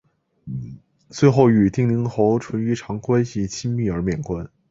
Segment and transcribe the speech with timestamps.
[1.11, 4.49] 最后与定陵侯淳于长关系亲密而免官。